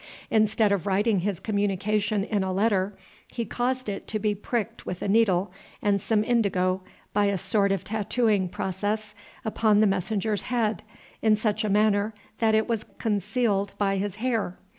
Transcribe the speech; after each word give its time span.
Instead 0.31 0.71
of 0.71 0.87
writing 0.87 1.19
his 1.19 1.39
communication 1.39 2.23
in 2.23 2.41
a 2.43 2.51
letter, 2.51 2.95
he 3.27 3.45
caused 3.45 3.87
it 3.87 4.07
to 4.07 4.17
be 4.17 4.33
pricked 4.33 4.83
with 4.83 5.03
a 5.03 5.07
needle 5.07 5.51
and 5.79 6.01
some 6.01 6.23
indigo, 6.23 6.81
by 7.13 7.25
a 7.25 7.37
sort 7.37 7.71
of 7.71 7.83
tattooing 7.83 8.49
process, 8.49 9.13
upon 9.45 9.79
the 9.79 9.85
messenger's 9.85 10.41
head, 10.49 10.81
in 11.21 11.35
such 11.35 11.63
a 11.63 11.69
manner 11.69 12.15
that 12.39 12.55
it 12.55 12.67
was 12.67 12.87
concealed 12.97 13.73
by 13.77 13.97
his 13.97 14.15
hair. 14.15 14.57